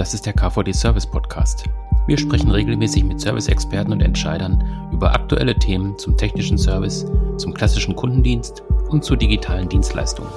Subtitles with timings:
[0.00, 1.64] Das ist der KVD Service Podcast.
[2.06, 7.04] Wir sprechen regelmäßig mit Service-Experten und Entscheidern über aktuelle Themen zum technischen Service,
[7.36, 10.30] zum klassischen Kundendienst und zu digitalen Dienstleistungen.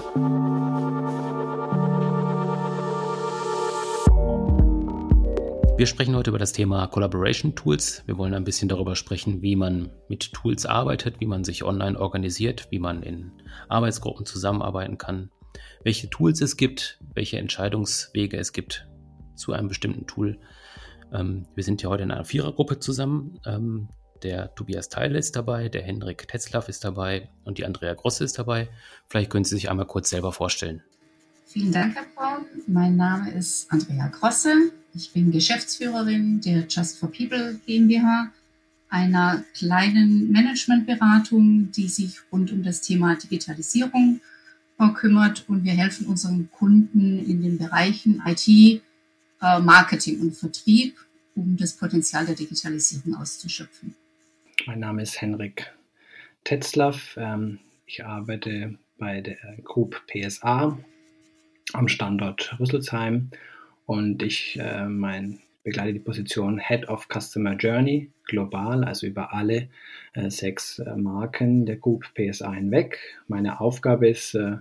[5.77, 8.03] Wir sprechen heute über das Thema Collaboration Tools.
[8.05, 11.97] Wir wollen ein bisschen darüber sprechen, wie man mit Tools arbeitet, wie man sich online
[11.97, 13.31] organisiert, wie man in
[13.69, 15.31] Arbeitsgruppen zusammenarbeiten kann,
[15.85, 18.87] welche Tools es gibt, welche Entscheidungswege es gibt
[19.35, 20.37] zu einem bestimmten Tool.
[21.11, 23.39] Ähm, wir sind ja heute in einer Vierergruppe zusammen.
[23.45, 23.89] Ähm,
[24.23, 28.39] der Tobias Theile ist dabei, der Hendrik Tetzlaff ist dabei und die Andrea Grosse ist
[28.39, 28.69] dabei.
[29.07, 30.81] Vielleicht können Sie sich einmal kurz selber vorstellen.
[31.45, 32.45] Vielen Dank, Herr Braun.
[32.67, 34.71] Mein Name ist Andrea Grosse.
[34.95, 38.31] Ich bin Geschäftsführerin der Just for People GmbH,
[38.89, 44.21] einer kleinen Managementberatung, die sich rund um das Thema Digitalisierung
[44.91, 48.81] kümmert und wir helfen unseren Kunden in den Bereichen IT,
[49.59, 50.95] Marketing und Vertrieb,
[51.35, 53.95] um das Potenzial der Digitalisierung auszuschöpfen.
[54.65, 55.73] Mein Name ist Henrik
[56.43, 57.15] Tetzlaff.
[57.17, 60.77] Ähm, ich arbeite bei der Group PSA
[61.73, 63.29] am Standort Rüsselsheim
[63.85, 69.69] und ich äh, mein, begleite die Position Head of Customer Journey global, also über alle
[70.13, 72.99] äh, sechs äh, Marken der Group PSA hinweg.
[73.27, 74.57] Meine Aufgabe ist äh,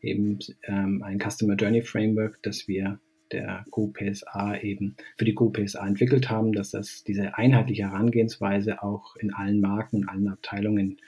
[0.00, 2.98] eben ähm, ein Customer Journey Framework, das wir
[3.32, 8.82] der Group PSA eben für die Group PSA entwickelt haben, dass das diese einheitliche Herangehensweise
[8.82, 10.98] auch in allen Marken und allen Abteilungen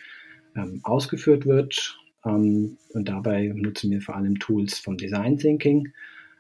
[0.55, 1.99] ähm, ausgeführt wird.
[2.25, 5.93] Ähm, und dabei nutzen wir vor allem Tools vom Design Thinking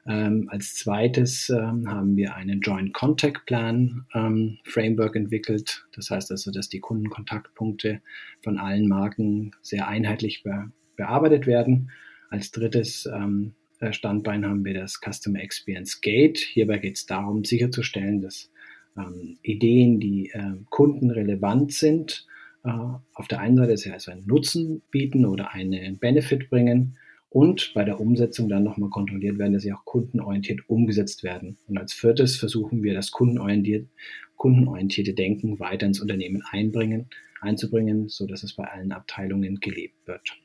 [0.08, 5.84] ähm, als zweites ähm, haben wir einen Joint Contact Plan ähm, Framework entwickelt.
[5.94, 8.00] Das heißt also, dass die Kundenkontaktpunkte
[8.42, 11.90] von allen Marken sehr einheitlich be bearbeitet werden.
[12.30, 16.38] Als drittes ähm, äh, Standbein haben wir das Customer Experience Gate.
[16.38, 18.50] Hierbei geht es darum, sicherzustellen, dass
[18.96, 22.26] ähm, Ideen, die äh, kundenrelevant sind,
[22.64, 26.96] äh, auf der einen Seite also einen Nutzen bieten oder einen Benefit bringen
[27.28, 31.58] und bei der Umsetzung dann nochmal kontrolliert werden, dass sie auch kundenorientiert umgesetzt werden.
[31.68, 33.88] Und als viertes versuchen wir das kundenorientierte,
[34.36, 37.08] kundenorientierte Denken weiter ins Unternehmen einbringen,
[37.40, 40.38] einzubringen, so dass es bei allen Abteilungen gelebt wird.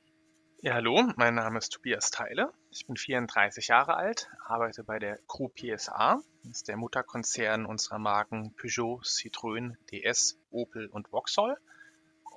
[0.64, 2.54] Ja, hallo, mein Name ist Tobias Theile.
[2.70, 6.22] Ich bin 34 Jahre alt, arbeite bei der Crew PSA.
[6.44, 11.58] Das ist der Mutterkonzern unserer Marken Peugeot, Citroën, DS, Opel und Vauxhall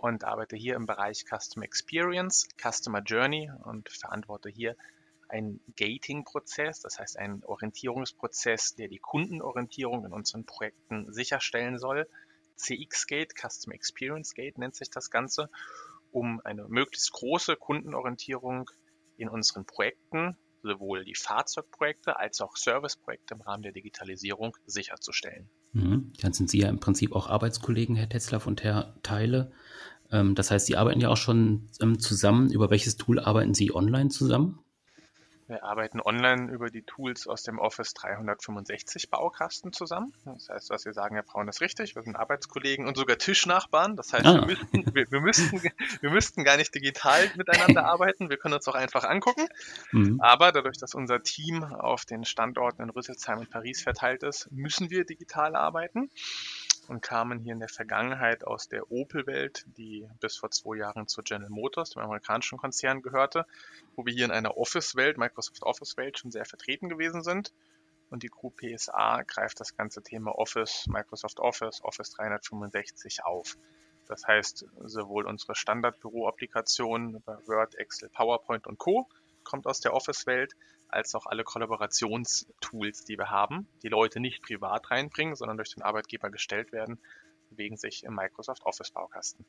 [0.00, 4.74] und arbeite hier im Bereich Customer Experience, Customer Journey und verantworte hier
[5.28, 12.08] einen Gating-Prozess, das heißt einen Orientierungsprozess, der die Kundenorientierung in unseren Projekten sicherstellen soll.
[12.56, 15.50] CX-Gate, Customer Experience Gate nennt sich das Ganze,
[16.14, 18.70] um eine möglichst große Kundenorientierung
[19.16, 25.50] in unseren Projekten, sowohl die Fahrzeugprojekte als auch Serviceprojekte im Rahmen der Digitalisierung sicherzustellen.
[25.72, 26.12] Mhm.
[26.20, 29.52] Dann sind Sie ja im Prinzip auch Arbeitskollegen, Herr Tetzlaff und Herr Teile.
[30.10, 32.50] Ähm, das heißt, Sie arbeiten ja auch schon ähm, zusammen.
[32.50, 34.63] Über welches Tool arbeiten Sie online zusammen?
[35.46, 40.14] Wir arbeiten online über die Tools aus dem Office 365 Baukasten zusammen.
[40.24, 41.94] Das heißt, was Sie sagen, Herr Braun, ist richtig.
[41.94, 43.96] Wir sind Arbeitskollegen und sogar Tischnachbarn.
[43.96, 44.34] Das heißt, ah.
[44.34, 45.62] wir, müssten, wir, wir, müssten,
[46.00, 48.30] wir müssten gar nicht digital miteinander arbeiten.
[48.30, 49.46] Wir können uns auch einfach angucken.
[49.92, 50.20] Mhm.
[50.20, 54.90] Aber dadurch, dass unser Team auf den Standorten in Rüsselsheim und Paris verteilt ist, müssen
[54.90, 56.10] wir digital arbeiten
[56.88, 61.22] und kamen hier in der Vergangenheit aus der Opel-Welt, die bis vor zwei Jahren zu
[61.22, 63.46] General Motors, dem amerikanischen Konzern, gehörte,
[63.96, 67.52] wo wir hier in einer Office-Welt, Microsoft Office-Welt schon sehr vertreten gewesen sind.
[68.10, 73.56] Und die Crew PSA greift das ganze Thema Office, Microsoft Office, Office 365 auf.
[74.06, 79.08] Das heißt, sowohl unsere Standardbüro-Applikation über Word, Excel, PowerPoint und Co.
[79.42, 80.54] kommt aus der Office-Welt,
[80.88, 85.82] als auch alle Kollaborationstools, die wir haben, die Leute nicht privat reinbringen, sondern durch den
[85.82, 86.98] Arbeitgeber gestellt werden,
[87.50, 89.44] bewegen sich im Microsoft Office Baukasten.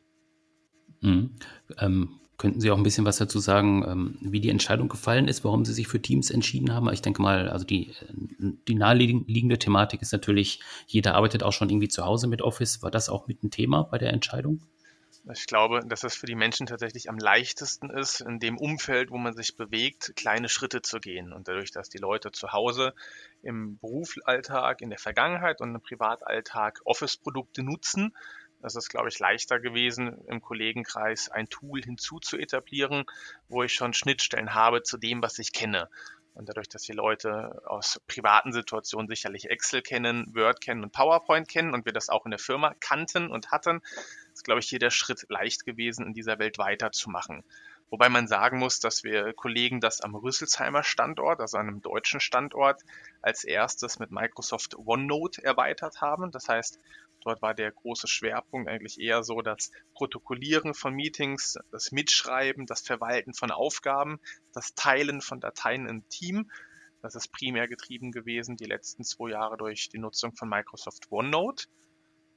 [1.01, 1.35] Mhm.
[1.79, 5.45] Ähm, könnten Sie auch ein bisschen was dazu sagen, ähm, wie die Entscheidung gefallen ist,
[5.45, 6.91] warum Sie sich für Teams entschieden haben?
[6.91, 7.93] Ich denke mal, also die,
[8.67, 12.83] die naheliegende Thematik ist natürlich, jeder arbeitet auch schon irgendwie zu Hause mit Office.
[12.83, 14.61] War das auch mit ein Thema bei der Entscheidung?
[15.33, 19.17] Ich glaube, dass es für die Menschen tatsächlich am leichtesten ist, in dem Umfeld, wo
[19.17, 21.33] man sich bewegt, kleine Schritte zu gehen.
[21.33, 22.93] Und dadurch, dass die Leute zu Hause
[23.41, 28.15] im Berufsalltag, in der Vergangenheit und im Privatalltag Office-Produkte nutzen,
[28.61, 33.05] das ist, glaube ich, leichter gewesen, im Kollegenkreis ein Tool hinzu zu etablieren,
[33.47, 35.89] wo ich schon Schnittstellen habe zu dem, was ich kenne.
[36.35, 41.47] Und dadurch, dass die Leute aus privaten Situationen sicherlich Excel kennen, Word kennen und PowerPoint
[41.47, 43.81] kennen und wir das auch in der Firma kannten und hatten,
[44.33, 47.43] ist, glaube ich, jeder Schritt leicht gewesen, in dieser Welt weiterzumachen.
[47.89, 52.81] Wobei man sagen muss, dass wir Kollegen das am Rüsselsheimer Standort, also einem deutschen Standort,
[53.21, 56.31] als erstes mit Microsoft OneNote erweitert haben.
[56.31, 56.79] Das heißt,
[57.25, 62.81] dort war der große Schwerpunkt eigentlich eher so das Protokollieren von Meetings, das Mitschreiben, das
[62.81, 64.19] Verwalten von Aufgaben,
[64.53, 66.49] das Teilen von Dateien im Team.
[67.01, 71.65] Das ist primär getrieben gewesen die letzten zwei Jahre durch die Nutzung von Microsoft OneNote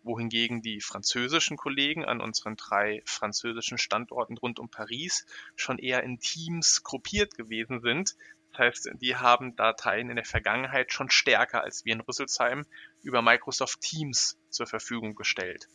[0.02, 6.19] wohingegen die französischen Kollegen an unseren drei französischen Standorten rund um Paris schon eher in
[6.19, 8.17] Teams gruppiert gewesen sind.
[8.58, 12.66] Das heißt, die haben Dateien in der Vergangenheit schon stärker als wir in Rüsselsheim
[13.02, 15.69] über Microsoft Teams zur Verfügung gestellt.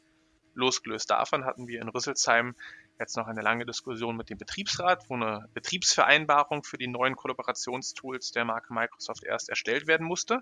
[0.53, 2.55] Losgelöst davon hatten wir in Rüsselsheim
[2.99, 8.31] jetzt noch eine lange Diskussion mit dem Betriebsrat, wo eine Betriebsvereinbarung für die neuen Kollaborationstools
[8.33, 10.41] der Marke Microsoft erst erstellt werden musste.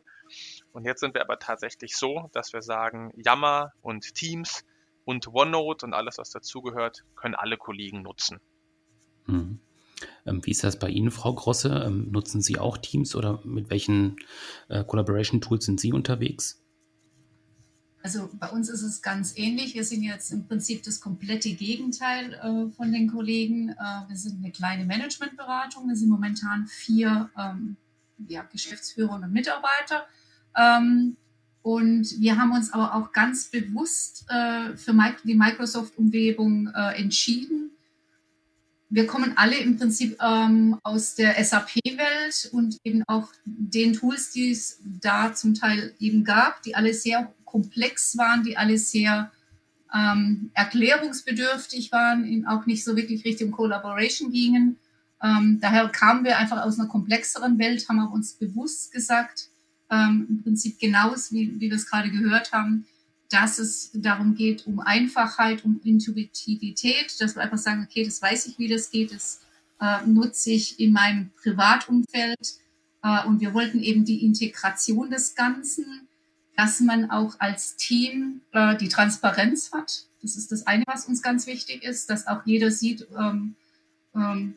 [0.71, 4.65] Und jetzt sind wir aber tatsächlich so, dass wir sagen, Yammer und Teams
[5.05, 8.39] und OneNote und alles, was dazugehört, können alle Kollegen nutzen.
[9.27, 9.59] Hm.
[10.25, 11.83] Wie ist das bei Ihnen, Frau Grosse?
[11.85, 14.17] Ähm, nutzen Sie auch Teams oder mit welchen
[14.69, 16.61] äh, Collaboration Tools sind Sie unterwegs?
[18.03, 19.75] Also bei uns ist es ganz ähnlich.
[19.75, 23.69] Wir sind jetzt im Prinzip das komplette Gegenteil äh, von den Kollegen.
[23.69, 25.87] Äh, wir sind eine kleine Managementberatung.
[25.87, 27.77] Wir sind momentan vier ähm,
[28.27, 30.05] ja, Geschäftsführer und Mitarbeiter.
[30.57, 31.17] Ähm,
[31.61, 37.69] und wir haben uns aber auch ganz bewusst für die Microsoft-Umgebung entschieden.
[38.93, 44.51] Wir kommen alle im Prinzip ähm, aus der SAP-Welt und eben auch den Tools, die
[44.51, 49.31] es da zum Teil eben gab, die alle sehr komplex waren, die alle sehr
[49.95, 54.77] ähm, erklärungsbedürftig waren, auch nicht so wirklich Richtung Collaboration gingen.
[55.23, 59.47] Ähm, daher kamen wir einfach aus einer komplexeren Welt, haben auch uns bewusst gesagt,
[59.89, 62.85] ähm, im Prinzip genauso wie, wie wir es gerade gehört haben,
[63.31, 68.47] dass es darum geht, um Einfachheit, um Intuitivität, dass wir einfach sagen, okay, das weiß
[68.47, 69.41] ich, wie das geht, das
[69.79, 72.55] äh, nutze ich in meinem Privatumfeld.
[73.03, 76.07] Äh, und wir wollten eben die Integration des Ganzen
[76.61, 80.03] dass man auch als Team äh, die Transparenz hat.
[80.21, 83.55] Das ist das eine, was uns ganz wichtig ist, dass auch jeder sieht, ähm,
[84.13, 84.53] ähm,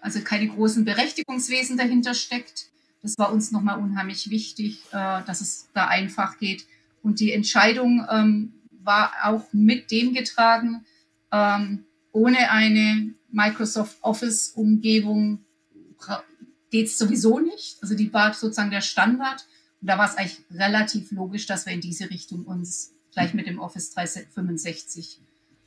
[0.00, 2.66] also keine großen Berechtigungswesen dahinter steckt.
[3.02, 6.66] Das war uns nochmal unheimlich wichtig, äh, dass es da einfach geht.
[7.06, 10.84] Und die Entscheidung ähm, war auch mit dem getragen,
[11.30, 15.44] ähm, ohne eine Microsoft Office-Umgebung
[16.72, 17.80] geht es sowieso nicht.
[17.80, 19.46] Also die war sozusagen der Standard.
[19.80, 23.46] Und da war es eigentlich relativ logisch, dass wir in diese Richtung uns gleich mit
[23.46, 25.20] dem Office 365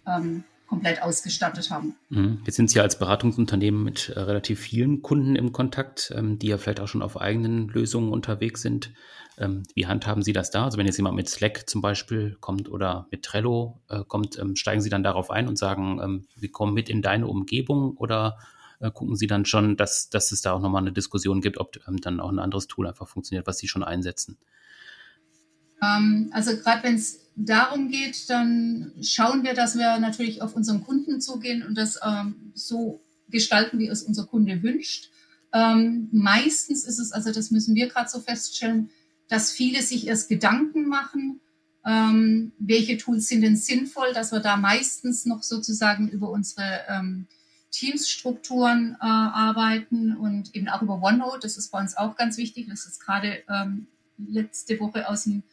[0.07, 1.95] ähm, komplett ausgestattet haben.
[2.09, 2.41] Mhm.
[2.45, 6.47] Jetzt sind Sie ja als Beratungsunternehmen mit äh, relativ vielen Kunden im Kontakt, ähm, die
[6.47, 8.93] ja vielleicht auch schon auf eigenen Lösungen unterwegs sind.
[9.39, 10.65] Ähm, wie handhaben Sie das da?
[10.65, 14.55] Also wenn jetzt jemand mit Slack zum Beispiel kommt oder mit Trello äh, kommt, ähm,
[14.55, 18.37] steigen Sie dann darauf ein und sagen, wir kommen mit in deine Umgebung oder
[18.79, 21.79] äh, gucken Sie dann schon, dass, dass es da auch nochmal eine Diskussion gibt, ob
[21.87, 24.37] dann auch ein anderes Tool einfach funktioniert, was Sie schon einsetzen?
[26.31, 31.21] Also gerade wenn es darum geht, dann schauen wir, dass wir natürlich auf unseren Kunden
[31.21, 35.09] zugehen und das ähm, so gestalten, wie es unser Kunde wünscht.
[35.53, 38.89] Ähm, meistens ist es, also das müssen wir gerade so feststellen,
[39.27, 41.39] dass viele sich erst Gedanken machen,
[41.85, 47.27] ähm, welche Tools sind denn sinnvoll, dass wir da meistens noch sozusagen über unsere ähm,
[47.71, 51.39] Teamsstrukturen äh, arbeiten und eben auch über OneNote.
[51.41, 52.67] Das ist bei uns auch ganz wichtig.
[52.69, 55.43] Das ist gerade ähm, letzte Woche aus dem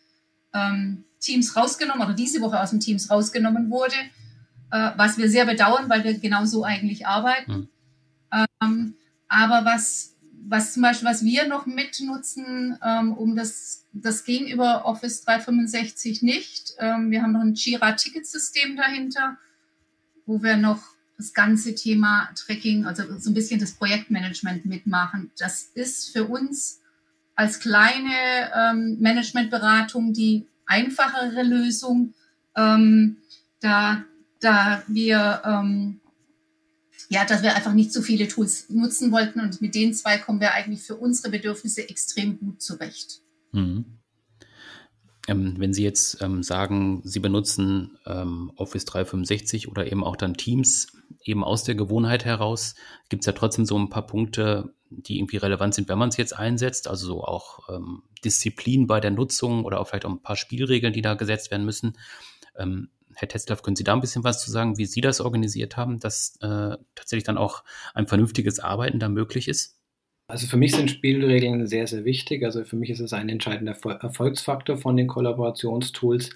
[0.56, 3.96] ähm, Teams rausgenommen oder diese Woche aus dem Teams rausgenommen wurde,
[4.70, 7.68] äh, was wir sehr bedauern, weil wir genauso eigentlich arbeiten.
[8.32, 8.46] Mhm.
[8.62, 8.94] Ähm,
[9.28, 10.14] aber was,
[10.48, 16.22] was zum Beispiel, was wir noch mitnutzen, ähm, um das, das ging über Office 365
[16.22, 16.74] nicht.
[16.78, 19.36] Ähm, wir haben noch ein Jira-Ticketsystem dahinter,
[20.26, 20.82] wo wir noch
[21.16, 25.30] das ganze Thema Tracking, also so ein bisschen das Projektmanagement mitmachen.
[25.38, 26.80] Das ist für uns
[27.36, 32.14] als kleine ähm, Managementberatung die einfachere Lösung,
[32.56, 33.18] ähm,
[33.60, 34.04] da,
[34.40, 36.00] da wir ähm,
[37.08, 40.40] ja, dass wir einfach nicht so viele Tools nutzen wollten und mit den zwei kommen
[40.40, 43.20] wir eigentlich für unsere Bedürfnisse extrem gut zurecht.
[43.52, 43.84] Mhm.
[45.28, 50.34] Ähm, wenn Sie jetzt ähm, sagen, Sie benutzen ähm, Office 365 oder eben auch dann
[50.34, 50.88] Teams
[51.24, 52.74] eben aus der Gewohnheit heraus,
[53.08, 56.16] gibt es ja trotzdem so ein paar Punkte, die irgendwie relevant sind, wenn man es
[56.16, 56.88] jetzt einsetzt.
[56.88, 60.92] Also so auch ähm, Disziplin bei der Nutzung oder auch vielleicht auch ein paar Spielregeln,
[60.92, 61.96] die da gesetzt werden müssen.
[62.56, 65.76] Ähm, Herr Tetzlaff, können Sie da ein bisschen was zu sagen, wie Sie das organisiert
[65.76, 67.64] haben, dass äh, tatsächlich dann auch
[67.94, 69.80] ein vernünftiges Arbeiten da möglich ist?
[70.28, 72.44] Also für mich sind Spielregeln sehr, sehr wichtig.
[72.44, 76.30] Also für mich ist es ein entscheidender Erfolgsfaktor von den Kollaborationstools.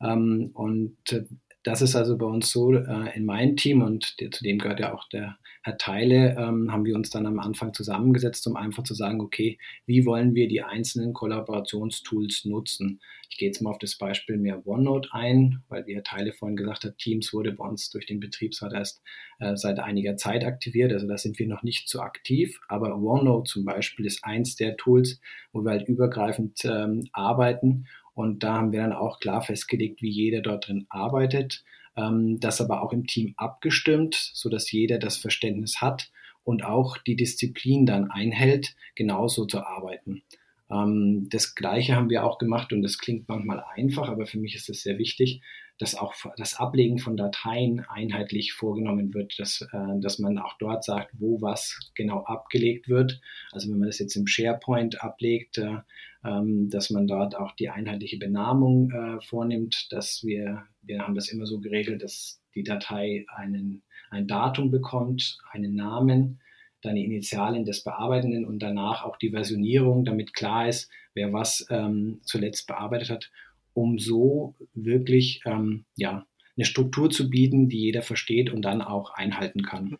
[0.00, 1.24] Ähm, und äh,
[1.64, 4.92] das ist also bei uns so äh, in meinem Team und zu dem gehört ja
[4.92, 5.38] auch der
[5.70, 10.04] Teile, ähm, haben wir uns dann am Anfang zusammengesetzt, um einfach zu sagen, okay, wie
[10.04, 13.00] wollen wir die einzelnen Kollaborationstools nutzen?
[13.30, 16.84] Ich gehe jetzt mal auf das Beispiel mehr OneNote ein, weil Herr Teile vorhin gesagt
[16.84, 19.02] hat, Teams wurde bei uns durch den Betriebsrat erst
[19.38, 23.48] äh, seit einiger Zeit aktiviert, also da sind wir noch nicht so aktiv, aber OneNote
[23.48, 25.20] zum Beispiel ist eins der Tools,
[25.52, 27.86] wo wir halt übergreifend ähm, arbeiten.
[28.14, 31.64] Und da haben wir dann auch klar festgelegt, wie jeder dort drin arbeitet,
[31.96, 36.10] ähm, das aber auch im Team abgestimmt, so dass jeder das Verständnis hat
[36.44, 40.22] und auch die Disziplin dann einhält, genauso zu arbeiten.
[40.70, 44.54] Ähm, das Gleiche haben wir auch gemacht und das klingt manchmal einfach, aber für mich
[44.54, 45.42] ist es sehr wichtig,
[45.78, 50.84] dass auch das Ablegen von Dateien einheitlich vorgenommen wird, dass, äh, dass man auch dort
[50.84, 53.20] sagt, wo was genau abgelegt wird.
[53.50, 55.78] Also wenn man das jetzt im SharePoint ablegt, äh,
[56.24, 61.28] ähm, dass man dort auch die einheitliche Benamung äh, vornimmt, dass wir, wir haben das
[61.28, 66.40] immer so geregelt, dass die Datei einen, ein Datum bekommt, einen Namen,
[66.82, 71.66] dann die Initialien des Bearbeitenden und danach auch die Versionierung, damit klar ist, wer was
[71.70, 73.30] ähm, zuletzt bearbeitet hat
[73.74, 76.26] um so wirklich ähm, ja,
[76.56, 79.98] eine Struktur zu bieten, die jeder versteht und dann auch einhalten kann.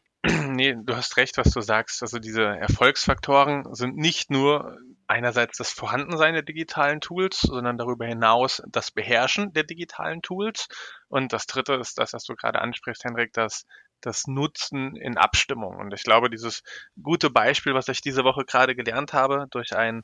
[0.54, 2.02] Nee, du hast recht, was du sagst.
[2.02, 4.78] Also diese Erfolgsfaktoren sind nicht nur
[5.12, 10.68] einerseits das Vorhandensein der digitalen Tools, sondern darüber hinaus das Beherrschen der digitalen Tools.
[11.08, 13.66] Und das dritte ist das, was du gerade ansprichst, Henrik, das,
[14.00, 15.76] das Nutzen in Abstimmung.
[15.76, 16.62] Und ich glaube, dieses
[17.00, 20.02] gute Beispiel, was ich diese Woche gerade gelernt habe, durch ein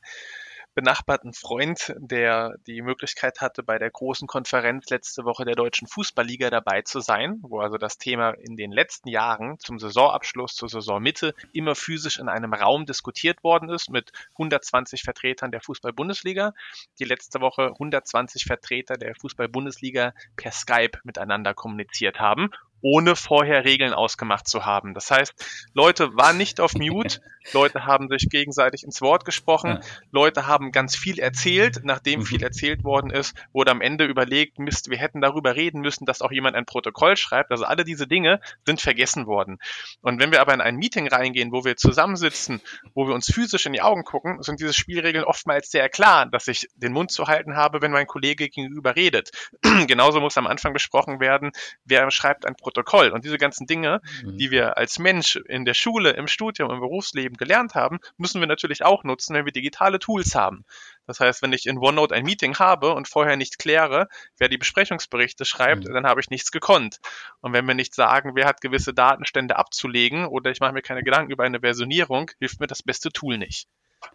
[0.78, 6.50] benachbarten Freund, der die Möglichkeit hatte, bei der großen Konferenz letzte Woche der Deutschen Fußballliga
[6.50, 11.34] dabei zu sein, wo also das Thema in den letzten Jahren zum Saisonabschluss, zur Saisonmitte
[11.52, 16.54] immer physisch in einem Raum diskutiert worden ist mit 120 Vertretern der Fußball-Bundesliga,
[17.00, 23.92] die letzte Woche 120 Vertreter der Fußball-Bundesliga per Skype miteinander kommuniziert haben ohne vorher Regeln
[23.92, 24.94] ausgemacht zu haben.
[24.94, 25.34] Das heißt,
[25.74, 27.20] Leute waren nicht auf Mute,
[27.52, 29.80] Leute haben sich gegenseitig ins Wort gesprochen, ja.
[30.12, 32.24] Leute haben ganz viel erzählt, nachdem mhm.
[32.24, 36.22] viel erzählt worden ist, wurde am Ende überlegt, Mist, wir hätten darüber reden müssen, dass
[36.22, 37.50] auch jemand ein Protokoll schreibt.
[37.50, 39.58] Also alle diese Dinge sind vergessen worden.
[40.02, 42.60] Und wenn wir aber in ein Meeting reingehen, wo wir zusammensitzen,
[42.94, 46.48] wo wir uns physisch in die Augen gucken, sind diese Spielregeln oftmals sehr klar, dass
[46.48, 49.30] ich den Mund zu halten habe, wenn mein Kollege gegenüber redet.
[49.86, 51.50] Genauso muss am Anfang besprochen werden,
[51.84, 54.36] wer schreibt ein Protokoll Protokoll und diese ganzen Dinge, mhm.
[54.36, 58.46] die wir als Mensch in der Schule, im Studium, im Berufsleben gelernt haben, müssen wir
[58.46, 60.66] natürlich auch nutzen, wenn wir digitale Tools haben.
[61.06, 64.58] Das heißt, wenn ich in OneNote ein Meeting habe und vorher nicht kläre, wer die
[64.58, 65.94] Besprechungsberichte schreibt, mhm.
[65.94, 66.98] dann habe ich nichts gekonnt.
[67.40, 71.02] Und wenn wir nicht sagen, wer hat gewisse Datenstände abzulegen oder ich mache mir keine
[71.02, 73.66] Gedanken über eine Versionierung, hilft mir das beste Tool nicht.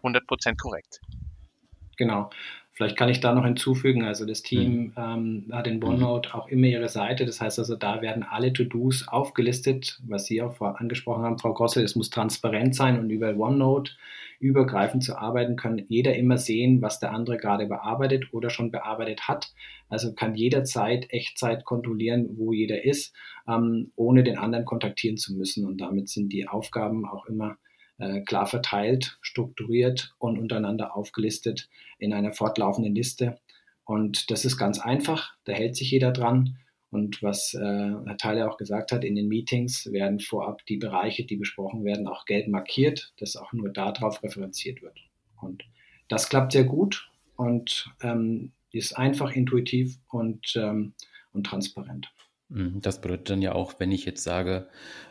[0.04, 1.00] 100% korrekt.
[1.96, 2.30] Genau.
[2.74, 4.92] Vielleicht kann ich da noch hinzufügen, also das Team mhm.
[4.96, 7.24] ähm, hat in OneNote auch immer ihre Seite.
[7.24, 11.84] Das heißt also, da werden alle To-Dos aufgelistet, was Sie auch angesprochen haben, Frau Gossel.
[11.84, 13.92] Es muss transparent sein und über OneNote
[14.40, 19.28] übergreifend zu arbeiten, kann jeder immer sehen, was der andere gerade bearbeitet oder schon bearbeitet
[19.28, 19.54] hat.
[19.88, 23.14] Also kann jederzeit Echtzeit kontrollieren, wo jeder ist,
[23.46, 25.64] ähm, ohne den anderen kontaktieren zu müssen.
[25.64, 27.56] Und damit sind die Aufgaben auch immer
[28.26, 33.38] klar verteilt, strukturiert und untereinander aufgelistet in einer fortlaufenden Liste.
[33.84, 36.58] Und das ist ganz einfach, da hält sich jeder dran.
[36.90, 41.24] Und was äh, Herr Theiler auch gesagt hat, in den Meetings werden vorab die Bereiche,
[41.24, 44.98] die besprochen werden, auch gelb markiert, dass auch nur darauf referenziert wird.
[45.40, 45.64] Und
[46.08, 50.94] das klappt sehr gut und ähm, ist einfach intuitiv und, ähm,
[51.32, 52.13] und transparent.
[52.48, 54.68] Mhm, das bedeutet dann ja auch, wenn ich jetzt sage,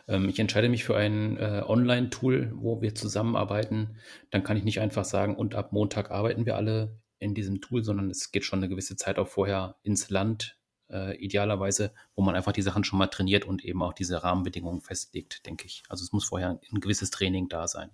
[0.08, 3.96] ähm, ich entscheide mich für ein äh, Online-Tool, wo wir zusammenarbeiten,
[4.30, 7.82] dann kann ich nicht einfach sagen, und ab Montag arbeiten wir alle in diesem Tool,
[7.82, 10.58] sondern es geht schon eine gewisse Zeit auch vorher ins Land,
[10.90, 14.80] äh, idealerweise, wo man einfach die Sachen schon mal trainiert und eben auch diese Rahmenbedingungen
[14.80, 15.82] festlegt, denke ich.
[15.88, 17.90] Also es muss vorher ein gewisses Training da sein.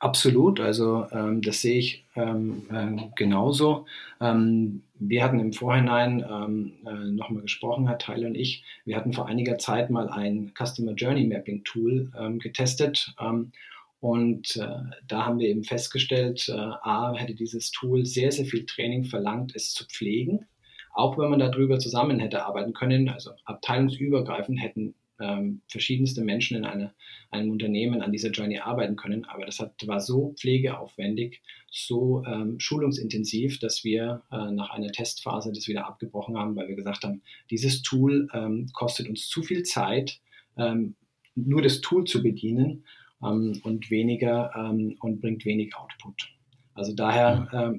[0.00, 3.86] Absolut, also ähm, das sehe ich ähm, äh, genauso.
[4.20, 8.64] Ähm, wir hatten im Vorhinein ähm, äh, nochmal gesprochen, Herr Teil und ich.
[8.84, 13.14] Wir hatten vor einiger Zeit mal ein Customer Journey Mapping Tool ähm, getestet.
[13.20, 13.52] Ähm,
[14.00, 18.64] und äh, da haben wir eben festgestellt, äh, A, hätte dieses Tool sehr, sehr viel
[18.64, 20.46] Training verlangt, es zu pflegen.
[20.92, 26.64] Auch wenn man darüber zusammen hätte arbeiten können, also abteilungsübergreifend hätten ähm, verschiedenste Menschen in
[26.64, 26.94] eine,
[27.30, 29.24] einem Unternehmen an dieser Journey arbeiten können.
[29.24, 35.52] Aber das hat, war so pflegeaufwendig, so ähm, schulungsintensiv, dass wir äh, nach einer Testphase
[35.52, 39.62] das wieder abgebrochen haben, weil wir gesagt haben, dieses Tool ähm, kostet uns zu viel
[39.62, 40.20] Zeit,
[40.56, 40.96] ähm,
[41.34, 42.84] nur das Tool zu bedienen.
[43.22, 46.30] ähm, und weniger ähm, und bringt wenig Output.
[46.74, 47.74] Also daher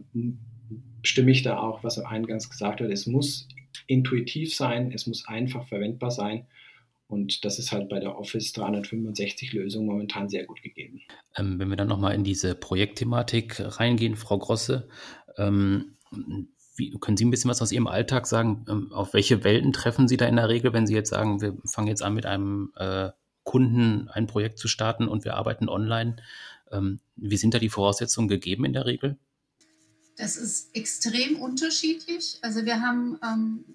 [1.03, 3.47] stimme ich da auch, was er eingangs gesagt hat, es muss
[3.87, 6.45] intuitiv sein, es muss einfach verwendbar sein.
[7.11, 11.01] Und das ist halt bei der Office 365 Lösung momentan sehr gut gegeben.
[11.35, 14.87] Ähm, wenn wir dann nochmal in diese Projektthematik reingehen, Frau Grosse,
[15.35, 15.97] ähm,
[16.77, 18.65] wie, können Sie ein bisschen was aus Ihrem Alltag sagen?
[18.69, 21.57] Ähm, auf welche Welten treffen Sie da in der Regel, wenn Sie jetzt sagen, wir
[21.65, 23.09] fangen jetzt an mit einem äh,
[23.43, 26.15] Kunden ein Projekt zu starten und wir arbeiten online?
[26.71, 29.17] Ähm, wie sind da die Voraussetzungen gegeben in der Regel?
[30.15, 32.37] Das ist extrem unterschiedlich.
[32.41, 33.65] Also wir haben ähm,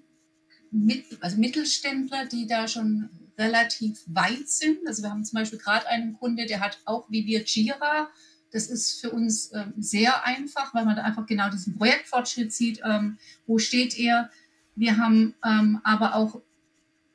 [0.71, 4.79] mit, also Mittelständler, die da schon relativ weit sind.
[4.87, 8.09] Also wir haben zum Beispiel gerade einen Kunde, der hat auch wie wir Jira.
[8.51, 12.81] Das ist für uns ähm, sehr einfach, weil man da einfach genau diesen Projektfortschritt sieht.
[12.83, 14.29] Ähm, wo steht er?
[14.75, 16.41] Wir haben ähm, aber auch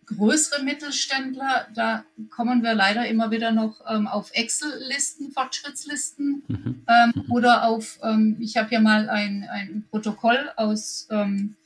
[0.06, 6.82] größere Mittelständler, da kommen wir leider immer wieder noch ähm, auf Excel-Listen, Fortschrittslisten mhm.
[6.88, 11.56] ähm, oder auf, ähm, ich habe hier mal ein, ein Protokoll aus, ähm,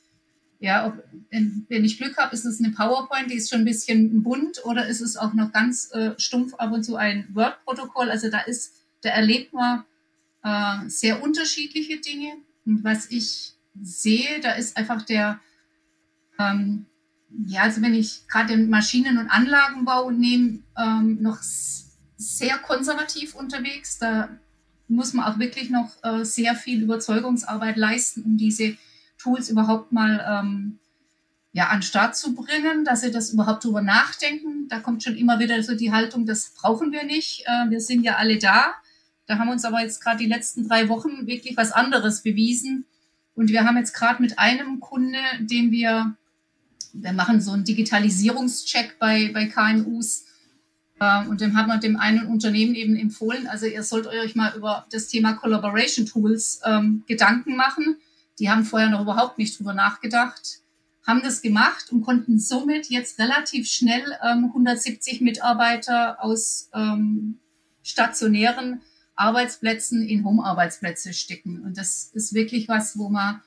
[0.59, 4.23] ja, ob, wenn ich Glück habe, ist es eine PowerPoint, die ist schon ein bisschen
[4.23, 8.09] bunt oder ist es auch noch ganz äh, stumpf ab und zu ein Word-Protokoll.
[8.09, 9.83] Also da ist, da erlebt man
[10.43, 12.33] äh, sehr unterschiedliche Dinge.
[12.65, 15.39] Und was ich sehe, da ist einfach der,
[16.39, 16.85] ähm,
[17.45, 21.39] ja, also wenn ich gerade den Maschinen- und Anlagenbau nehme, ähm, noch
[22.17, 23.99] sehr konservativ unterwegs.
[23.99, 24.29] Da
[24.87, 28.75] muss man auch wirklich noch äh, sehr viel Überzeugungsarbeit leisten, um diese
[29.17, 30.79] Tools überhaupt mal ähm,
[31.53, 34.67] ja, an den Start zu bringen, dass sie das überhaupt drüber nachdenken.
[34.69, 37.43] Da kommt schon immer wieder so die Haltung, das brauchen wir nicht.
[37.45, 38.73] Äh, wir sind ja alle da.
[39.25, 42.85] Da haben uns aber jetzt gerade die letzten drei Wochen wirklich was anderes bewiesen.
[43.35, 46.15] Und wir haben jetzt gerade mit einem Kunde, den wir
[46.93, 50.25] wir machen so einen Digitalisierungscheck bei, bei KMUs.
[50.99, 54.55] Äh, und dem haben wir dem einen Unternehmen eben empfohlen, also ihr sollt euch mal
[54.55, 57.97] über das Thema Collaboration Tools ähm, Gedanken machen.
[58.39, 60.59] Die haben vorher noch überhaupt nicht drüber nachgedacht,
[61.05, 67.39] haben das gemacht und konnten somit jetzt relativ schnell ähm, 170 Mitarbeiter aus ähm,
[67.83, 68.81] stationären
[69.15, 71.61] Arbeitsplätzen in Home-Arbeitsplätze stecken.
[71.63, 73.41] Und das ist wirklich was, wo man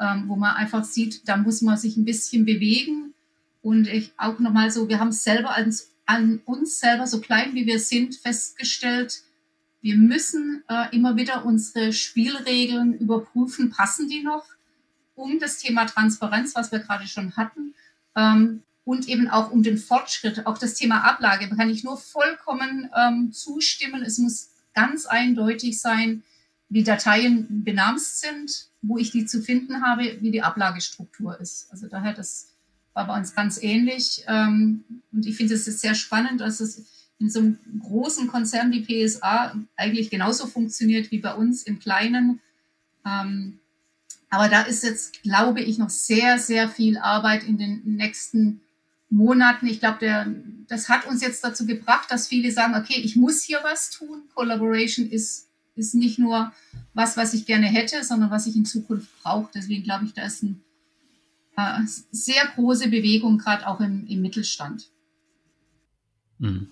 [0.00, 3.14] ähm, wo man einfach sieht, da muss man sich ein bisschen bewegen.
[3.62, 7.66] Und ich auch nochmal so, wir haben selber ans, an uns selber, so klein wie
[7.66, 9.22] wir sind, festgestellt,
[9.84, 14.46] wir müssen äh, immer wieder unsere Spielregeln überprüfen, passen die noch,
[15.14, 17.74] um das Thema Transparenz, was wir gerade schon hatten,
[18.16, 22.90] ähm, und eben auch um den Fortschritt, auch das Thema Ablage, kann ich nur vollkommen
[22.96, 24.02] ähm, zustimmen.
[24.02, 26.22] Es muss ganz eindeutig sein,
[26.70, 31.70] wie Dateien benamst sind, wo ich die zu finden habe, wie die Ablagestruktur ist.
[31.70, 32.54] Also daher, das
[32.94, 34.24] war bei uns ganz ähnlich.
[34.28, 36.86] Ähm, und ich finde es sehr spannend, dass es
[37.18, 42.40] in so einem großen Konzern wie PSA eigentlich genauso funktioniert wie bei uns im Kleinen.
[43.06, 43.60] Ähm,
[44.30, 48.60] aber da ist jetzt, glaube ich, noch sehr, sehr viel Arbeit in den nächsten
[49.08, 49.66] Monaten.
[49.66, 50.34] Ich glaube,
[50.68, 54.22] das hat uns jetzt dazu gebracht, dass viele sagen, okay, ich muss hier was tun.
[54.34, 55.44] Collaboration ist
[55.76, 56.52] ist nicht nur
[56.92, 59.50] was, was ich gerne hätte, sondern was ich in Zukunft brauche.
[59.54, 60.56] Deswegen glaube ich, da ist eine
[61.56, 64.90] äh, sehr große Bewegung, gerade auch im, im Mittelstand.
[66.38, 66.70] Mhm.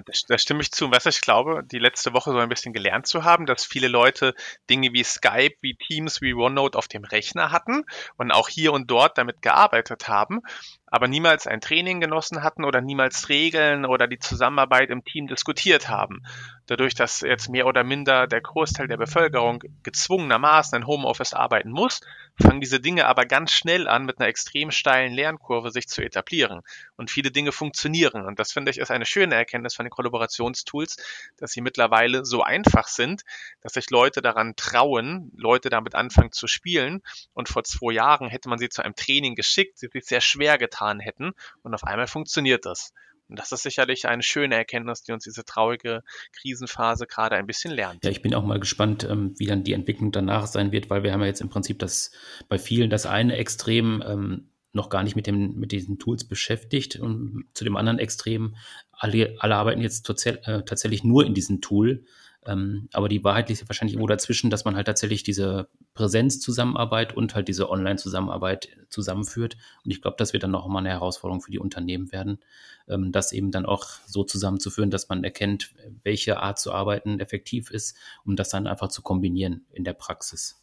[0.00, 0.90] Da, stimme ich zu.
[0.90, 4.34] Was ich glaube, die letzte Woche so ein bisschen gelernt zu haben, dass viele Leute
[4.70, 7.84] Dinge wie Skype, wie Teams, wie OneNote auf dem Rechner hatten
[8.16, 10.40] und auch hier und dort damit gearbeitet haben
[10.92, 15.88] aber niemals ein Training genossen hatten oder niemals Regeln oder die Zusammenarbeit im Team diskutiert
[15.88, 16.22] haben.
[16.66, 22.02] Dadurch, dass jetzt mehr oder minder der Großteil der Bevölkerung gezwungenermaßen in Homeoffice arbeiten muss,
[22.40, 26.60] fangen diese Dinge aber ganz schnell an, mit einer extrem steilen Lernkurve sich zu etablieren.
[26.96, 28.26] Und viele Dinge funktionieren.
[28.26, 30.98] Und das finde ich ist eine schöne Erkenntnis von den Kollaborationstools,
[31.38, 33.22] dass sie mittlerweile so einfach sind,
[33.62, 37.02] dass sich Leute daran trauen, Leute damit anfangen zu spielen.
[37.32, 40.58] Und vor zwei Jahren hätte man sie zu einem Training geschickt, sie sich sehr schwer
[40.58, 41.32] getan getan hätten.
[41.62, 42.92] Und auf einmal funktioniert das.
[43.28, 46.02] Und das ist sicherlich eine schöne Erkenntnis, die uns diese traurige
[46.38, 48.04] Krisenphase gerade ein bisschen lernt.
[48.04, 51.02] Ja, ich bin auch mal gespannt, ähm, wie dann die Entwicklung danach sein wird, weil
[51.02, 52.10] wir haben ja jetzt im Prinzip das
[52.48, 56.96] bei vielen das eine Extrem ähm, noch gar nicht mit, dem, mit diesen Tools beschäftigt
[56.96, 58.56] und zu dem anderen Extrem,
[58.90, 62.04] alle, alle arbeiten jetzt äh, tatsächlich nur in diesem Tool
[62.46, 67.34] ähm, aber die Wahrheit liegt wahrscheinlich irgendwo dazwischen, dass man halt tatsächlich diese Präsenzzusammenarbeit und
[67.34, 69.56] halt diese Online-Zusammenarbeit zusammenführt.
[69.84, 72.38] Und ich glaube, das wird dann noch mal eine Herausforderung für die Unternehmen werden,
[72.88, 77.70] ähm, das eben dann auch so zusammenzuführen, dass man erkennt, welche Art zu arbeiten effektiv
[77.70, 80.61] ist, um das dann einfach zu kombinieren in der Praxis.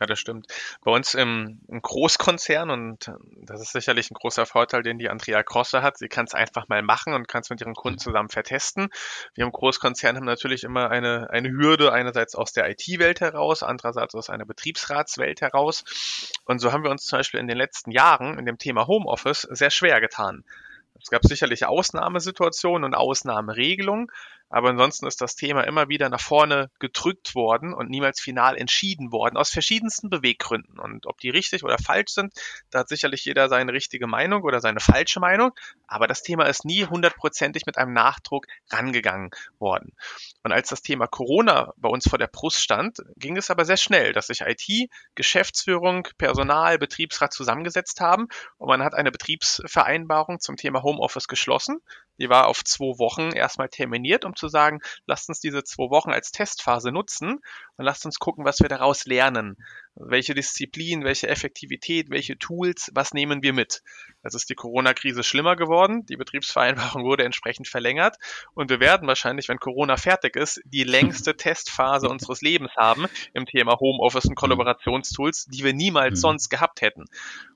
[0.00, 0.48] Ja, das stimmt.
[0.82, 5.44] Bei uns im, im, Großkonzern, und das ist sicherlich ein großer Vorteil, den die Andrea
[5.44, 8.28] Krosse hat, sie kann es einfach mal machen und kann es mit ihren Kunden zusammen
[8.28, 8.88] vertesten.
[9.34, 14.16] Wir im Großkonzern haben natürlich immer eine, eine Hürde, einerseits aus der IT-Welt heraus, andererseits
[14.16, 15.84] aus einer Betriebsratswelt heraus.
[16.44, 19.42] Und so haben wir uns zum Beispiel in den letzten Jahren in dem Thema Homeoffice
[19.42, 20.44] sehr schwer getan.
[21.00, 24.10] Es gab sicherlich Ausnahmesituationen und Ausnahmeregelungen,
[24.48, 29.10] aber ansonsten ist das Thema immer wieder nach vorne gedrückt worden und niemals final entschieden
[29.10, 30.78] worden, aus verschiedensten Beweggründen.
[30.78, 32.32] Und ob die richtig oder falsch sind,
[32.70, 35.52] da hat sicherlich jeder seine richtige Meinung oder seine falsche Meinung.
[35.86, 39.92] Aber das Thema ist nie hundertprozentig mit einem Nachdruck rangegangen worden.
[40.42, 43.76] Und als das Thema Corona bei uns vor der Brust stand, ging es aber sehr
[43.76, 48.28] schnell, dass sich IT, Geschäftsführung, Personal, Betriebsrat zusammengesetzt haben
[48.58, 51.80] und man hat eine Betriebsvereinbarung zum Thema Homeoffice geschlossen.
[52.18, 56.10] Die war auf zwei Wochen erstmal terminiert, um zu sagen, lasst uns diese zwei Wochen
[56.10, 57.38] als Testphase nutzen
[57.76, 59.56] und lasst uns gucken, was wir daraus lernen.
[59.94, 63.82] Welche Disziplin, welche Effektivität, welche Tools, was nehmen wir mit?
[64.22, 66.04] Es ist die Corona-Krise schlimmer geworden.
[66.06, 68.16] Die Betriebsvereinbarung wurde entsprechend verlängert.
[68.54, 73.46] Und wir werden wahrscheinlich, wenn Corona fertig ist, die längste Testphase unseres Lebens haben im
[73.46, 76.22] Thema Homeoffice und Kollaborationstools, die wir niemals mhm.
[76.22, 77.04] sonst gehabt hätten.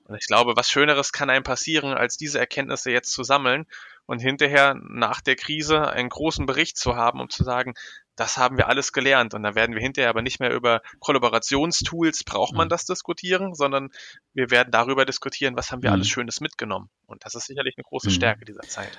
[0.05, 3.67] Und ich glaube, was Schöneres kann einem passieren, als diese Erkenntnisse jetzt zu sammeln
[4.09, 7.75] und hinterher nach der Krise einen großen Bericht zu haben, um zu sagen,
[8.15, 9.35] das haben wir alles gelernt.
[9.35, 12.69] Und dann werden wir hinterher aber nicht mehr über Kollaborationstools, braucht man mhm.
[12.69, 13.91] das diskutieren, sondern
[14.33, 15.97] wir werden darüber diskutieren, was haben wir mhm.
[15.97, 16.89] alles Schönes mitgenommen.
[17.05, 18.13] Und das ist sicherlich eine große mhm.
[18.13, 18.97] Stärke dieser Zeit.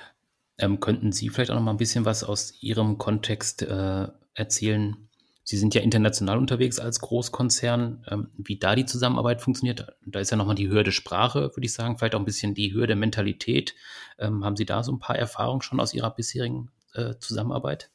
[0.57, 5.09] Ähm, könnten Sie vielleicht auch noch mal ein bisschen was aus Ihrem Kontext äh, erzählen?
[5.51, 8.05] Sie sind ja international unterwegs als Großkonzern.
[8.09, 11.73] Ähm, wie da die Zusammenarbeit funktioniert, da ist ja nochmal die Hürde Sprache, würde ich
[11.73, 13.75] sagen, vielleicht auch ein bisschen die Hürde Mentalität.
[14.17, 17.91] Ähm, haben Sie da so ein paar Erfahrungen schon aus Ihrer bisherigen äh, Zusammenarbeit?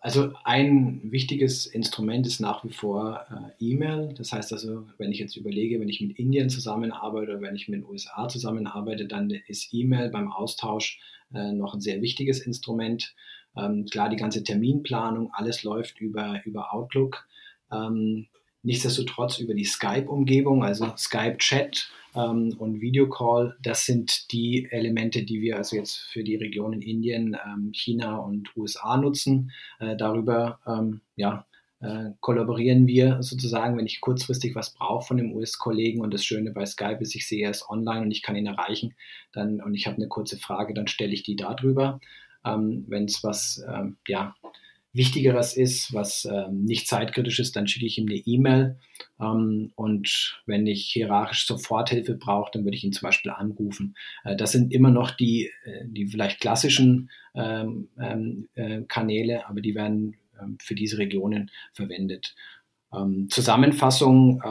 [0.00, 4.14] Also ein wichtiges Instrument ist nach wie vor äh, E-Mail.
[4.16, 7.68] Das heißt also, wenn ich jetzt überlege, wenn ich mit Indien zusammenarbeite oder wenn ich
[7.68, 10.98] mit den USA zusammenarbeite, dann ist E-Mail beim Austausch
[11.34, 13.14] äh, noch ein sehr wichtiges Instrument.
[13.58, 17.26] Ähm, klar, die ganze Terminplanung, alles läuft über, über Outlook.
[17.72, 18.26] Ähm,
[18.62, 25.56] nichtsdestotrotz über die Skype-Umgebung, also Skype-Chat ähm, und Videocall, das sind die Elemente, die wir
[25.56, 29.52] also jetzt für die Regionen Indien, ähm, China und USA nutzen.
[29.80, 31.46] Äh, darüber ähm, ja,
[31.80, 36.50] äh, kollaborieren wir sozusagen, wenn ich kurzfristig was brauche von dem US-Kollegen und das Schöne
[36.50, 38.94] bei Skype ist, ich sehe ist online und ich kann ihn erreichen
[39.32, 42.00] dann, und ich habe eine kurze Frage, dann stelle ich die darüber.
[42.54, 44.34] Ähm, wenn es was ähm, ja,
[44.92, 48.78] Wichtigeres ist, was ähm, nicht zeitkritisch ist, dann schicke ich ihm eine E-Mail.
[49.20, 53.94] Ähm, und wenn ich hierarchisch Soforthilfe brauche, dann würde ich ihn zum Beispiel anrufen.
[54.24, 59.60] Äh, das sind immer noch die, äh, die vielleicht klassischen ähm, ähm, äh, Kanäle, aber
[59.60, 62.34] die werden ähm, für diese Regionen verwendet.
[62.92, 64.42] Ähm, Zusammenfassung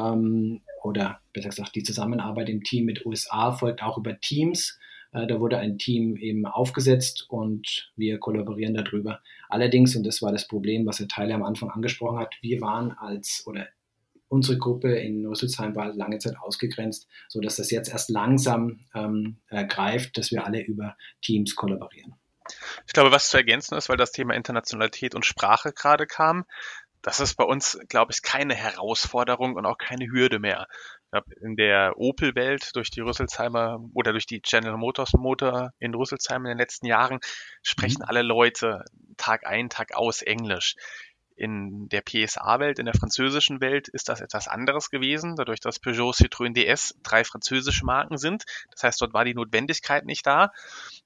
[0.83, 4.77] oder besser gesagt die Zusammenarbeit im Team mit USA folgt auch über Teams.
[5.17, 9.21] Äh, da wurde ein Team eben aufgesetzt und wir kollaborieren darüber.
[9.49, 12.91] Allerdings, und das war das Problem, was Herr Tyler am Anfang angesprochen hat, wir waren
[12.91, 13.67] als oder
[14.29, 19.37] unsere Gruppe in Rüsselsheim war lange Zeit ausgegrenzt, so dass das jetzt erst langsam ähm,
[19.49, 22.13] äh, greift, dass wir alle über Teams kollaborieren.
[22.85, 26.45] Ich glaube, was zu ergänzen ist, weil das Thema Internationalität und Sprache gerade kam,
[27.01, 30.67] das ist bei uns, glaube ich, keine Herausforderung und auch keine Hürde mehr
[31.41, 36.49] in der Opel-Welt durch die Rüsselsheimer oder durch die General Motors Motor in Rüsselsheim in
[36.49, 37.19] den letzten Jahren
[37.61, 38.09] sprechen mhm.
[38.09, 38.83] alle Leute
[39.15, 40.75] Tag ein, Tag aus Englisch.
[41.35, 46.13] In der PSA-Welt, in der französischen Welt ist das etwas anderes gewesen, dadurch, dass Peugeot,
[46.13, 48.45] Citroën DS drei französische Marken sind.
[48.71, 50.51] Das heißt, dort war die Notwendigkeit nicht da.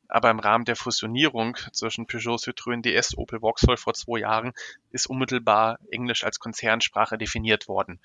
[0.07, 4.53] Aber im Rahmen der Fusionierung zwischen Peugeot, Citroën DS, Opel Vauxhall vor zwei Jahren
[4.91, 7.99] ist unmittelbar Englisch als Konzernsprache definiert worden.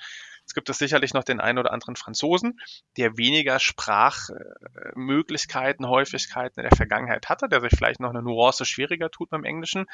[0.47, 2.61] Es gibt es sicherlich noch den einen oder anderen Franzosen,
[2.97, 9.11] der weniger Sprachmöglichkeiten, Häufigkeiten in der Vergangenheit hatte, der sich vielleicht noch eine Nuance schwieriger
[9.11, 9.87] tut beim Englischen.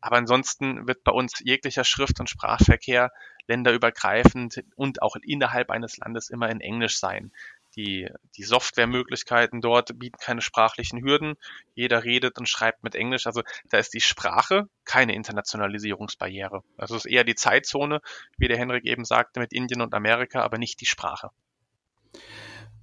[0.00, 3.10] Aber ansonsten wird bei uns jeglicher Schrift- und Sprachverkehr
[3.48, 7.32] länderübergreifend und auch innerhalb eines Landes immer in Englisch sein.
[7.76, 11.34] Die, die Softwaremöglichkeiten dort bieten keine sprachlichen Hürden.
[11.74, 13.26] Jeder redet und schreibt mit Englisch.
[13.26, 16.62] Also da ist die Sprache keine Internationalisierungsbarriere.
[16.76, 18.00] Also es ist eher die Zeitzone,
[18.36, 21.30] wie der Henrik eben sagte, mit Indien und Amerika, aber nicht die Sprache.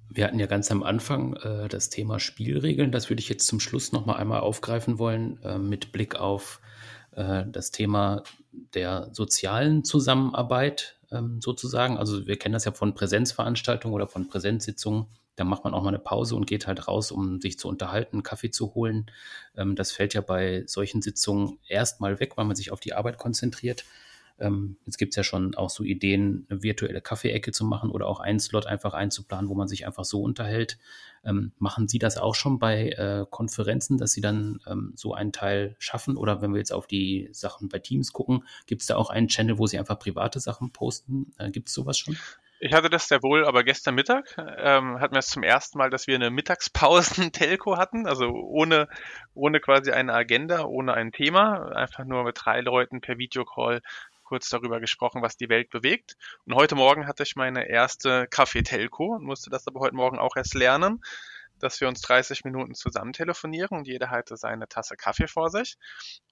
[0.08, 2.92] Wir hatten ja ganz am Anfang äh, das Thema Spielregeln.
[2.92, 6.60] Das würde ich jetzt zum Schluss noch mal einmal aufgreifen wollen, äh, mit Blick auf
[7.16, 8.22] das Thema
[8.74, 11.98] der sozialen Zusammenarbeit ähm, sozusagen.
[11.98, 15.06] Also wir kennen das ja von Präsenzveranstaltungen oder von Präsenzsitzungen.
[15.36, 18.22] Da macht man auch mal eine Pause und geht halt raus, um sich zu unterhalten,
[18.22, 19.06] Kaffee zu holen.
[19.56, 23.18] Ähm, das fällt ja bei solchen Sitzungen erstmal weg, weil man sich auf die Arbeit
[23.18, 23.84] konzentriert.
[24.38, 28.06] Ähm, jetzt gibt es ja schon auch so Ideen, eine virtuelle Kaffeeecke zu machen oder
[28.06, 30.78] auch einen Slot einfach einzuplanen, wo man sich einfach so unterhält.
[31.24, 35.32] Ähm, machen Sie das auch schon bei äh, Konferenzen, dass Sie dann ähm, so einen
[35.32, 36.16] Teil schaffen?
[36.16, 39.28] Oder wenn wir jetzt auf die Sachen bei Teams gucken, gibt es da auch einen
[39.28, 41.32] Channel, wo Sie einfach private Sachen posten?
[41.38, 42.16] Äh, gibt es sowas schon?
[42.58, 45.90] Ich hatte das sehr wohl, aber gestern Mittag ähm, hatten wir es zum ersten Mal,
[45.90, 48.88] dass wir eine Mittagspausen-Telco hatten, also ohne,
[49.34, 53.82] ohne quasi eine Agenda, ohne ein Thema, einfach nur mit drei Leuten per Videocall
[54.26, 56.16] kurz darüber gesprochen, was die Welt bewegt.
[56.44, 60.36] Und heute Morgen hatte ich meine erste Kaffee-Telco und musste das aber heute Morgen auch
[60.36, 61.00] erst lernen,
[61.58, 65.78] dass wir uns 30 Minuten zusammen telefonieren und jeder hatte seine Tasse Kaffee vor sich.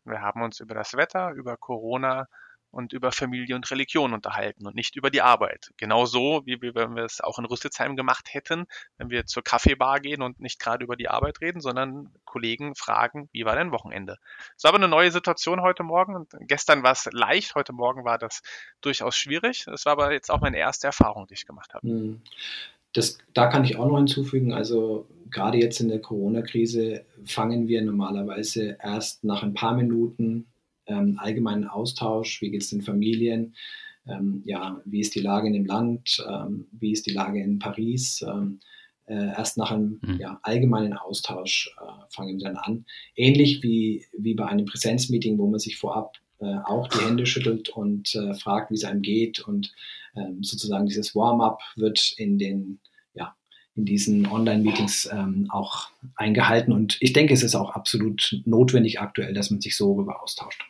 [0.04, 2.28] Wir haben uns über das Wetter, über Corona,
[2.74, 5.70] und über Familie und Religion unterhalten und nicht über die Arbeit.
[5.76, 8.66] Genauso wie wir, wenn wir es auch in Rüsselsheim gemacht hätten,
[8.98, 13.28] wenn wir zur Kaffeebar gehen und nicht gerade über die Arbeit reden, sondern Kollegen fragen,
[13.32, 14.18] wie war dein Wochenende?
[14.56, 18.04] Es war aber eine neue Situation heute Morgen und gestern war es leicht, heute Morgen
[18.04, 18.42] war das
[18.80, 19.66] durchaus schwierig.
[19.68, 21.86] Es war aber jetzt auch meine erste Erfahrung, die ich gemacht habe.
[21.86, 22.20] Hm.
[22.92, 27.82] Das, da kann ich auch noch hinzufügen, also gerade jetzt in der Corona-Krise fangen wir
[27.82, 30.46] normalerweise erst nach ein paar Minuten
[30.86, 33.54] ähm, allgemeinen Austausch, wie geht es den Familien,
[34.06, 37.58] ähm, ja, wie ist die Lage in dem Land, ähm, wie ist die Lage in
[37.58, 38.22] Paris.
[38.22, 38.60] Ähm,
[39.06, 40.18] äh, erst nach einem mhm.
[40.18, 42.84] ja, allgemeinen Austausch äh, fangen wir dann an.
[43.16, 47.68] Ähnlich wie, wie bei einem Präsenzmeeting, wo man sich vorab äh, auch die Hände schüttelt
[47.68, 49.40] und äh, fragt, wie es einem geht.
[49.40, 49.74] Und
[50.16, 52.80] ähm, sozusagen dieses Warm-up wird in den
[53.14, 53.34] ja,
[53.76, 56.72] in diesen Online-Meetings ähm, auch eingehalten.
[56.72, 60.62] Und ich denke, es ist auch absolut notwendig aktuell, dass man sich so darüber austauscht.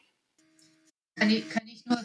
[1.16, 1.98] Kann ich, kann ich nur,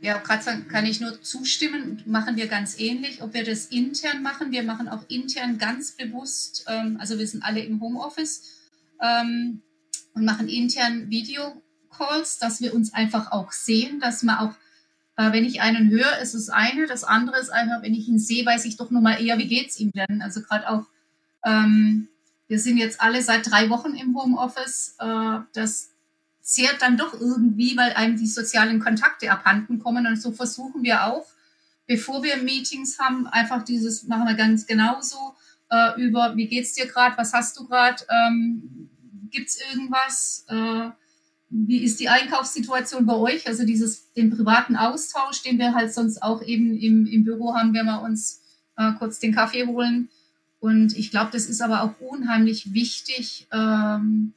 [0.00, 3.22] ja, gerade kann ich nur zustimmen, machen wir ganz ähnlich.
[3.22, 7.42] Ob wir das intern machen, wir machen auch intern ganz bewusst, ähm, also wir sind
[7.42, 8.42] alle im Homeoffice
[9.00, 9.62] ähm,
[10.14, 14.54] und machen intern Videocalls, dass wir uns einfach auch sehen, dass man auch,
[15.16, 18.18] äh, wenn ich einen höre, ist es eine, das andere ist einfach, wenn ich ihn
[18.18, 20.22] sehe, weiß ich doch nur mal eher, wie geht es ihm denn?
[20.22, 20.86] Also gerade auch,
[21.44, 22.08] ähm,
[22.46, 25.91] wir sind jetzt alle seit drei Wochen im Homeoffice, äh, das
[26.42, 30.06] zehrt dann doch irgendwie, weil einem die sozialen Kontakte abhanden kommen.
[30.06, 31.26] Und so versuchen wir auch,
[31.86, 35.34] bevor wir Meetings haben, einfach dieses, machen wir ganz genauso,
[35.70, 38.90] äh, über, wie geht's dir gerade, was hast du gerade, ähm,
[39.30, 40.90] gibt's irgendwas, äh,
[41.48, 43.46] wie ist die Einkaufssituation bei euch?
[43.46, 47.74] Also dieses, den privaten Austausch, den wir halt sonst auch eben im, im Büro haben,
[47.74, 48.42] wenn wir uns
[48.76, 50.08] äh, kurz den Kaffee holen.
[50.60, 54.32] Und ich glaube, das ist aber auch unheimlich wichtig, ähm,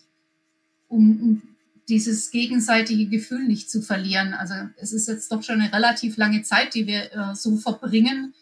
[0.88, 1.42] um, um
[1.88, 4.34] dieses gegenseitige Gefühl nicht zu verlieren.
[4.34, 8.34] Also es ist jetzt doch schon eine relativ lange Zeit, die wir äh, so verbringen.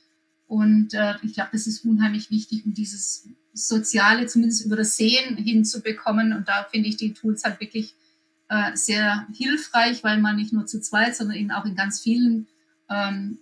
[0.47, 5.35] Und äh, ich glaube, das ist unheimlich wichtig, um dieses Soziale zumindest über das Sehen
[5.35, 6.33] hinzubekommen.
[6.33, 7.95] Und da finde ich die Tools halt wirklich
[8.49, 12.47] äh, sehr hilfreich, weil man nicht nur zu zweit, sondern eben auch in ganz vielen
[12.89, 13.37] ähm,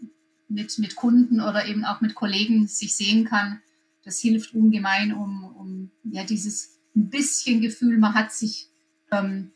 [0.47, 3.61] mit, mit Kunden oder eben auch mit Kollegen sich sehen kann.
[4.03, 8.67] Das hilft ungemein, um, um ja dieses ein bisschen Gefühl, man hat sich
[9.11, 9.51] ähm,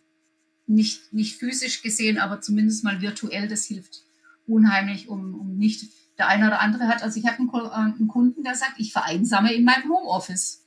[0.68, 4.04] nicht, nicht physisch gesehen, aber zumindest mal virtuell, das hilft
[4.48, 8.08] unheimlich, um, um nicht, der eine oder andere hat, also ich habe einen, äh, einen,
[8.08, 10.64] Kunden, der sagt, ich vereinsame in meinem Homeoffice.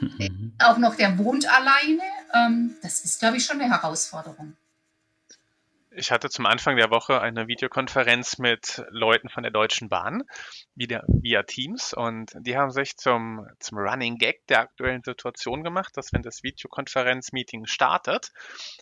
[0.00, 0.52] Mhm.
[0.58, 2.02] Auch noch, der wohnt alleine,
[2.34, 4.54] ähm, das ist, glaube ich, schon eine Herausforderung.
[5.94, 10.22] Ich hatte zum Anfang der Woche eine Videokonferenz mit Leuten von der Deutschen Bahn
[10.74, 15.94] wieder via Teams und die haben sich zum, zum Running Gag der aktuellen Situation gemacht,
[15.96, 18.32] dass wenn das Videokonferenzmeeting startet,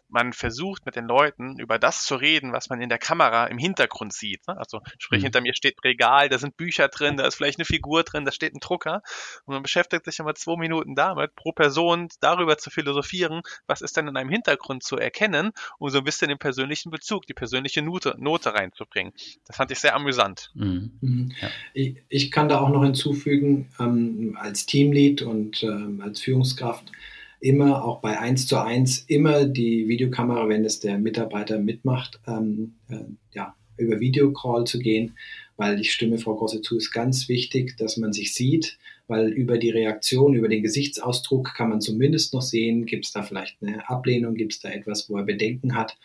[0.08, 3.58] man versucht mit den Leuten über das zu reden, was man in der Kamera im
[3.58, 4.46] Hintergrund sieht.
[4.46, 4.56] Ne?
[4.56, 5.24] Also sprich, mhm.
[5.24, 8.24] hinter mir steht ein Regal, da sind Bücher drin, da ist vielleicht eine Figur drin,
[8.24, 9.02] da steht ein Drucker
[9.46, 13.96] und man beschäftigt sich immer zwei Minuten damit, pro Person darüber zu philosophieren, was ist
[13.96, 17.80] denn in einem Hintergrund zu erkennen, um so ein bisschen den persönlichen Bezug, die persönliche
[17.82, 19.12] Note, Note reinzubringen.
[19.46, 20.50] Das fand ich sehr amüsant.
[20.54, 20.92] Mhm.
[21.00, 21.32] Mhm.
[21.40, 21.48] Ja.
[21.72, 26.92] Ich, ich, kann da auch noch hinzufügen, ähm, als Teamlead und ähm, als Führungskraft
[27.40, 32.74] immer auch bei 1 zu 1 immer die Videokamera, wenn es der Mitarbeiter mitmacht, ähm,
[32.90, 32.98] äh,
[33.32, 35.16] ja, über Videocall zu gehen,
[35.56, 39.56] weil ich stimme Frau Grosse zu, ist ganz wichtig, dass man sich sieht, weil über
[39.56, 43.88] die Reaktion, über den Gesichtsausdruck kann man zumindest noch sehen, gibt es da vielleicht eine
[43.88, 45.96] Ablehnung, gibt es da etwas, wo er Bedenken hat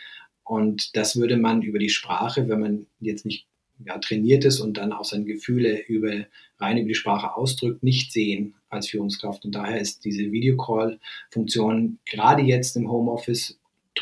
[0.45, 3.47] und das würde man über die Sprache, wenn man jetzt nicht
[3.84, 6.25] ja, trainiert ist und dann auch seine Gefühle über,
[6.60, 9.43] rein über die Sprache ausdrückt, nicht sehen als Führungskraft.
[9.43, 13.60] Und daher ist diese Videocall-Funktion gerade jetzt im Homeoffice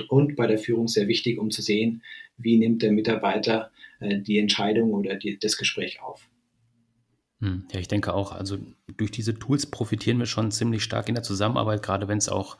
[0.09, 2.03] und bei der Führung sehr wichtig, um zu sehen,
[2.37, 6.27] wie nimmt der Mitarbeiter äh, die Entscheidung oder die, das Gespräch auf.
[7.39, 8.57] Hm, ja, ich denke auch, also
[8.97, 12.57] durch diese Tools profitieren wir schon ziemlich stark in der Zusammenarbeit, gerade wenn es auch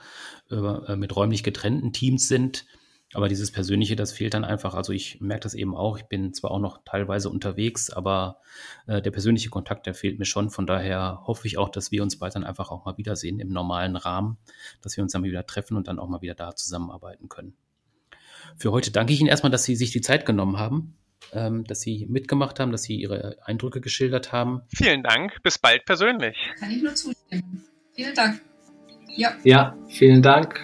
[0.50, 2.66] äh, mit räumlich getrennten Teams sind
[3.14, 4.74] Aber dieses Persönliche, das fehlt dann einfach.
[4.74, 5.98] Also ich merke das eben auch.
[5.98, 8.40] Ich bin zwar auch noch teilweise unterwegs, aber
[8.88, 10.50] äh, der persönliche Kontakt, der fehlt mir schon.
[10.50, 13.50] Von daher hoffe ich auch, dass wir uns bald dann einfach auch mal wiedersehen im
[13.50, 14.38] normalen Rahmen,
[14.82, 17.56] dass wir uns dann mal wieder treffen und dann auch mal wieder da zusammenarbeiten können.
[18.58, 20.96] Für heute danke ich Ihnen erstmal, dass Sie sich die Zeit genommen haben,
[21.32, 24.62] ähm, dass Sie mitgemacht haben, dass Sie Ihre Eindrücke geschildert haben.
[24.76, 25.42] Vielen Dank.
[25.44, 26.38] Bis bald persönlich.
[26.60, 27.64] Kann ich nur zustimmen.
[27.94, 28.42] Vielen Dank.
[29.16, 29.36] Ja.
[29.44, 30.60] Ja, vielen Dank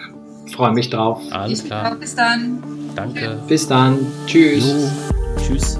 [0.50, 1.20] freue mich drauf.
[1.30, 1.94] Alles klar.
[1.96, 2.62] Bis dann.
[2.94, 3.38] Danke.
[3.46, 3.98] Bis dann.
[4.26, 4.66] Tschüss.
[4.66, 4.90] Jo.
[5.42, 5.78] Tschüss.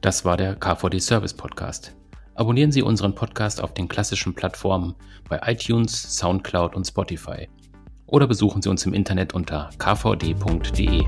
[0.00, 1.94] Das war der KVD Service Podcast.
[2.34, 4.94] Abonnieren Sie unseren Podcast auf den klassischen Plattformen
[5.28, 7.48] bei iTunes, SoundCloud und Spotify.
[8.06, 11.04] Oder besuchen Sie uns im Internet unter kvd.de.